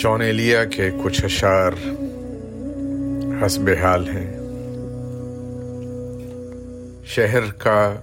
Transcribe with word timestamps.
جون 0.00 0.20
ایلیا 0.20 0.64
کے 0.64 0.90
کچھ 1.04 1.24
اشعار 1.24 1.72
حسب 3.42 3.70
حال 3.82 4.08
ہیں۔ 4.08 4.40
شہر 7.06 7.40
کا 7.58 7.94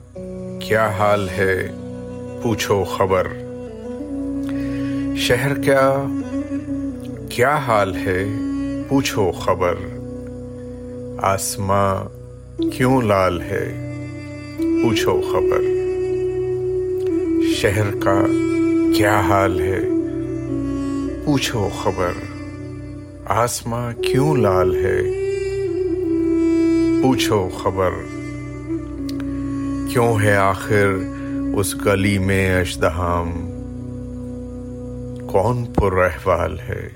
کیا 0.62 0.90
حال 0.90 1.30
ہے 1.30 1.68
پوچھو 2.44 2.84
خبر۔ 2.84 3.28
شہر 5.18 5.54
کا 5.66 6.06
کیا 7.30 7.56
حال 7.56 7.96
ہے 7.96 8.26
پوچھو 8.90 9.32
خبر۔ 9.32 9.76
آسماں 11.18 12.04
کیوں 12.78 13.02
لال 13.02 13.42
ہے 13.42 13.94
پوچھو 14.58 15.22
خبر۔ 15.22 15.62
شہر 17.56 17.96
کا 18.04 18.26
کیا 18.98 19.20
حال 19.20 19.60
ہے 19.60 19.87
پوچھو 21.28 21.70
خبر، 21.84 22.12
آسماں 23.26 23.94
کیوں 23.94 24.36
لال 24.36 24.86
ہے؟ 24.86 25.02
پوچھو 27.02 27.50
خبر، 27.64 27.90
کیوں 29.90 30.20
ہے 30.20 30.36
آخر 30.36 30.88
اس 31.56 31.76
گلی 31.86 32.18
میں 32.18 32.62
اشدہام؟ 32.62 33.32
کون 35.28 35.66
پر 35.66 36.04
احوال 36.04 36.60
ہے؟ 36.60 36.88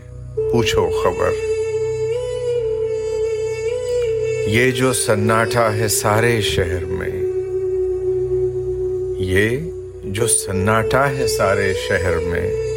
پوچھو 0.52 0.90
خبر۔ 1.04 1.32
یہ 4.48 4.72
جو 4.72 4.94
سناٹا 4.94 5.74
ہے 5.74 5.88
سارے 5.88 6.42
شہر 6.42 6.86
میں، 6.86 7.22
یہ 9.20 9.72
جو 10.04 10.28
سناٹا 10.28 11.10
ہے 11.10 11.28
سارے 11.28 11.74
شہر 11.88 12.18
میں 12.18 12.71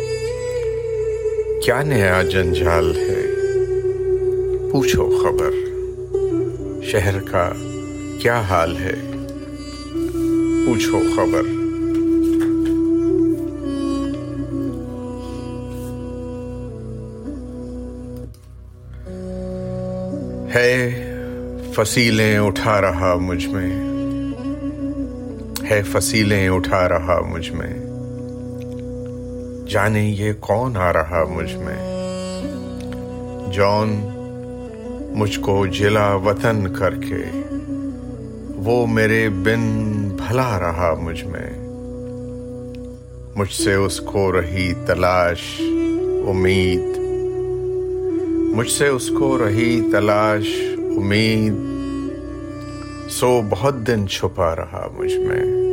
کیا 1.65 1.83
نیا 1.83 2.23
جنجال 2.23 2.97
ہے؟ 2.97 3.23
پوچھو 4.73 5.19
خبر۔ 5.23 5.51
شہر 6.83 7.21
کا 7.21 7.53
کیا 8.23 8.41
حال 8.41 8.77
ہے؟ 8.77 8.95
پوچھو 10.67 10.99
خبر۔ 11.17 11.43
ہے 20.55 20.91
فصیلیں 21.75 22.39
اٹھا 22.39 22.81
رہا 22.81 23.15
مجھ 23.15 23.47
میں۔ 23.47 23.71
ہے 25.71 25.83
فصیلیں 25.83 26.49
اٹھا 26.49 26.89
رہا 26.89 27.21
مجھ 27.21 27.51
میں۔ 27.51 27.94
جانے 29.69 30.05
یہ 30.05 30.33
کون 30.41 30.77
آ 30.77 30.93
رہا 30.93 31.25
مجھ 31.31 31.55
میں؟ 31.55 31.95
جون 33.53 34.09
مجھ 35.15 35.41
کو 35.41 35.67
جلا 35.67 36.15
وطن 36.15 36.75
کر 36.75 36.95
کے، 36.95 37.43
وہ 38.57 38.87
میرے 38.87 39.29
بن 39.29 39.89
بھلا 40.09 40.59
رہا 40.59 40.95
مجھ 41.01 41.25
میں۔ 41.25 41.51
مجھ 43.37 43.53
سے 43.53 43.75
اس 43.75 44.01
کو 44.01 44.33
رہی 44.33 44.73
تلاش، 44.87 45.61
امید۔ 46.29 46.99
مجھ 48.57 48.71
سے 48.71 48.89
اس 48.89 49.09
کو 49.09 49.39
رہی 49.39 49.81
تلاش، 49.93 50.49
امید۔ 50.79 51.55
سو 53.11 53.41
بہت 53.51 53.75
دن 53.87 54.09
چھپا 54.09 54.57
رہا 54.57 54.89
مجھ 54.97 55.17
میں۔ 55.17 55.65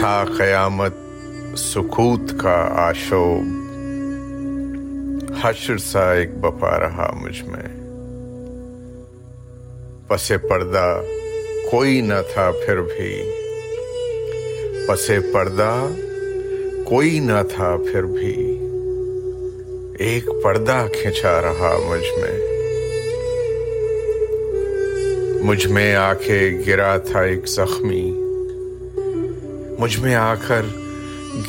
تھا 0.00 0.24
قیامت 0.36 1.03
سکوت 1.56 2.34
کا 2.38 2.68
آشوب 2.76 3.44
حشر 5.42 5.78
سا 5.78 6.12
ایک 6.12 6.34
بپا 6.34 6.78
رہا 6.78 7.14
مجھ 7.20 7.42
میں۔ 7.42 7.84
پس 10.08 10.32
پردہ 10.48 11.02
کوئی 11.70 12.00
نہ 12.00 12.14
تھا 12.32 12.50
پھر 12.50 12.80
بھی۔ 12.80 13.30
پس 14.88 15.10
پردہ 15.32 15.88
کوئی 16.84 17.18
نہ 17.18 17.42
تھا 17.54 17.76
پھر 17.76 18.02
بھی۔ 18.02 18.58
ایک 19.98 20.28
پردہ 20.42 20.86
کھنچا 21.02 21.42
رہا 21.42 21.78
مجھ 21.86 22.20
میں۔ 22.20 22.40
مجھ 25.42 25.66
میں 25.66 25.94
آ 25.94 26.14
کے 26.14 26.58
گرا 26.66 26.96
تھا 26.96 27.20
ایک 27.20 27.46
زخمی۔ 27.46 28.20
مجھ 29.78 29.98
میں 29.98 30.14
آ 30.14 30.34
کر 30.34 30.62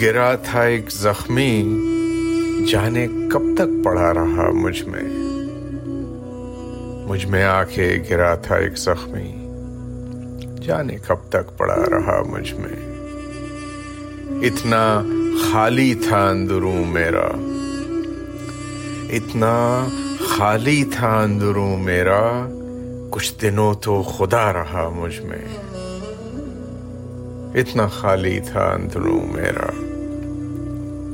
گرا 0.01 0.35
تھا 0.35 0.62
ایک 0.62 0.91
زخمی، 0.91 1.51
جانے 2.68 3.07
کب 3.07 3.41
تک 3.57 3.84
پڑا 3.84 4.13
رہا 4.13 4.50
مجھ 4.53 4.84
میں؟ 4.84 5.03
مجھ 7.07 7.25
میں 7.25 7.44
آ 7.44 7.63
کے 7.63 8.03
گرا 8.09 8.35
تھا 8.35 8.56
ایک 8.56 8.78
زخمی، 8.78 9.31
جانے 10.66 10.97
کب 11.07 11.29
تک 11.29 11.57
پڑا 11.57 11.84
رہا 11.91 12.22
مجھ 12.22 12.53
میں؟ 12.53 12.78
اتنا 14.41 15.01
خالی 15.44 15.94
تھا 15.96 16.29
اندروں 16.29 16.85
میرا، 16.85 17.28
اتنا 19.09 19.88
خالی 20.19 20.84
تھا 20.84 21.22
اندروں 21.22 21.78
میرا، 21.78 22.50
کچھ 23.12 23.34
دنوں 23.41 23.73
تو 23.73 24.02
خدا 24.03 24.53
رہا 24.53 24.90
مجھ 24.96 25.19
میں۔ 25.22 25.46
اتنا 27.55 27.88
خالی 27.88 28.39
تھا 28.39 28.61
اندروں 28.61 29.19
میرا۔ 29.27 29.67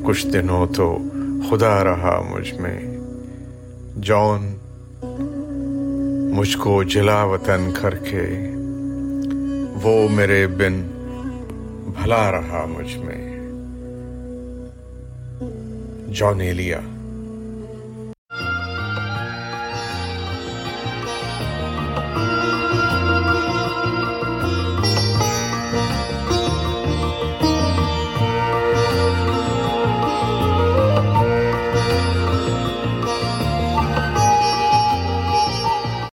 کچھ 0.04 0.28
دنوں 0.28 0.66
تو 0.66 0.98
خدا 1.50 1.84
رہا 1.84 2.24
مجھ 2.30 2.54
میں۔ 2.54 2.98
جون 3.96 4.58
مجھ 6.34 6.58
کو 6.58 6.84
جلا 6.84 7.24
وطن 7.24 7.72
کر 7.82 7.96
کے۔ 7.96 8.52
وہ 9.84 10.10
میرے 10.10 10.48
بن 10.48 10.88
بھلا 12.02 12.32
رہا 12.32 12.66
مجھ 12.70 12.98
میں۔ 12.98 13.40
جون 16.08 16.42
ایلیا 16.42 16.80